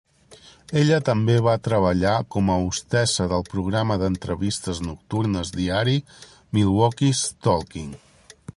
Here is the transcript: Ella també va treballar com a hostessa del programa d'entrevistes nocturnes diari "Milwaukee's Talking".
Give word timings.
Ella 0.83 0.95
també 1.09 1.33
va 1.47 1.51
treballar 1.67 2.13
com 2.35 2.49
a 2.53 2.55
hostessa 2.69 3.27
del 3.33 3.45
programa 3.51 3.99
d'entrevistes 4.05 4.81
nocturnes 4.87 5.53
diari 5.61 5.97
"Milwaukee's 6.59 7.21
Talking". 7.49 7.93